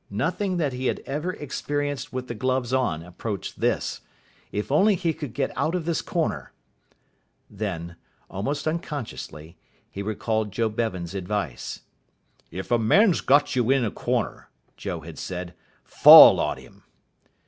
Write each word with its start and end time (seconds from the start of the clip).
Nothing 0.09 0.57
that 0.57 0.73
he 0.73 0.87
had 0.87 0.99
ever 1.01 1.31
experienced 1.31 2.11
with 2.11 2.27
the 2.27 2.33
gloves 2.33 2.73
on 2.73 3.03
approached 3.03 3.59
this. 3.59 4.01
If 4.51 4.71
only 4.71 4.95
he 4.95 5.13
could 5.13 5.31
get 5.31 5.55
out 5.55 5.75
of 5.75 5.85
this 5.85 6.01
corner. 6.01 6.53
Then, 7.51 7.97
almost 8.27 8.67
unconsciously, 8.67 9.57
he 9.91 10.01
recalled 10.01 10.51
Joe 10.51 10.69
Bevan's 10.69 11.13
advice. 11.13 11.81
"If 12.49 12.71
a 12.71 12.79
man's 12.79 13.21
got 13.21 13.55
you 13.55 13.69
in 13.69 13.85
a 13.85 13.91
corner," 13.91 14.49
Joe 14.75 15.01
had 15.01 15.19
said, 15.19 15.53
"fall 15.85 16.39
on 16.39 16.57
him." 16.57 16.81